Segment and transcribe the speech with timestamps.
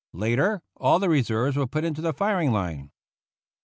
[0.13, 2.89] Later all the reserves were put into the firing line.